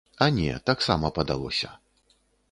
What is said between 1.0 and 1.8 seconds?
падалося.